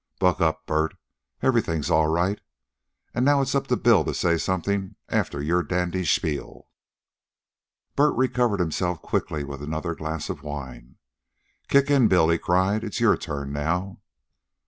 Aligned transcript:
"Buck 0.19 0.41
up, 0.41 0.65
Bert. 0.65 0.95
Everything's 1.43 1.91
all 1.91 2.07
right. 2.07 2.41
And 3.13 3.23
now 3.23 3.39
it's 3.39 3.53
up 3.53 3.67
to 3.67 3.77
Bill 3.77 4.03
to 4.05 4.15
say 4.15 4.35
something 4.39 4.95
after 5.09 5.43
your 5.43 5.61
dandy 5.61 6.05
spiel." 6.05 6.67
Bert 7.95 8.15
recovered 8.15 8.59
himself 8.61 9.03
quickly 9.03 9.43
with 9.43 9.61
another 9.61 9.93
glass 9.93 10.27
of 10.27 10.41
wine. 10.41 10.95
"Kick 11.67 11.91
in, 11.91 12.07
Bill," 12.07 12.29
he 12.29 12.39
cried. 12.39 12.83
"It's 12.83 12.99
your 12.99 13.15
turn 13.15 13.53
now." 13.53 13.99